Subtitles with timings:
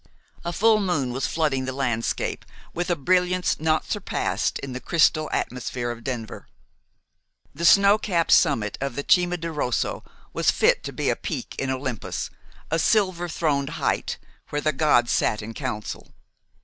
[0.43, 5.29] A full moon was flooding the landscape with a brilliance not surpassed in the crystal
[5.31, 6.47] atmosphere of Denver.
[7.53, 10.03] The snow capped summit of the Cima di Rosso
[10.33, 12.31] was fit to be a peak in Olympus,
[12.71, 14.17] a silver throned height
[14.49, 16.11] where the gods sat in council.